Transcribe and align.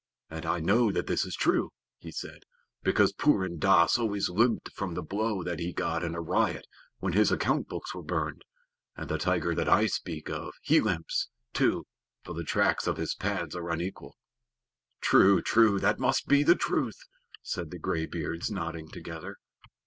"And 0.31 0.47
I 0.47 0.59
know 0.59 0.91
that 0.91 1.05
this 1.05 1.25
is 1.25 1.35
true," 1.35 1.69
he 1.99 2.11
said, 2.11 2.41
"because 2.81 3.13
Purun 3.13 3.59
Dass 3.59 3.99
always 3.99 4.29
limped 4.29 4.71
from 4.73 4.95
the 4.95 5.03
blow 5.03 5.43
that 5.43 5.59
he 5.59 5.73
got 5.73 6.01
in 6.01 6.15
a 6.15 6.21
riot 6.21 6.65
when 6.97 7.13
his 7.13 7.31
account 7.31 7.67
books 7.67 7.93
were 7.93 8.01
burned, 8.01 8.43
and 8.97 9.07
the 9.09 9.19
tiger 9.19 9.53
that 9.53 9.69
I 9.69 9.85
speak 9.85 10.27
of 10.27 10.55
he 10.63 10.79
limps, 10.81 11.29
too, 11.53 11.85
for 12.23 12.33
the 12.33 12.43
tracks 12.43 12.87
of 12.87 12.97
his 12.97 13.13
pads 13.13 13.55
are 13.55 13.69
unequal." 13.69 14.17
"True, 15.01 15.39
true, 15.39 15.77
that 15.77 15.99
must 15.99 16.27
be 16.27 16.41
the 16.41 16.55
truth," 16.55 16.97
said 17.43 17.69
the 17.69 17.77
gray 17.77 18.07
beards, 18.07 18.49
nodding 18.49 18.87
together. 18.89 19.37